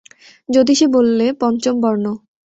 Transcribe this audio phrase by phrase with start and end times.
[0.49, 2.05] জ্যোতিষী বললে, পঞ্চম বর্ণ।